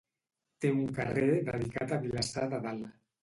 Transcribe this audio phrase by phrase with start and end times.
[0.63, 2.91] Té un carrer dedicat a Vilassar de Dalt.